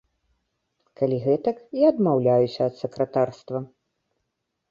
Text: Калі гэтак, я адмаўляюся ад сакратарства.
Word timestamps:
Калі 1.01 1.17
гэтак, 1.25 1.57
я 1.83 1.91
адмаўляюся 1.93 2.61
ад 2.69 2.73
сакратарства. 2.81 3.59